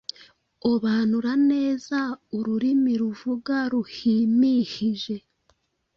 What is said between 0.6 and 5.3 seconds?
obanura neza ururimi ruvuga, ruhimihije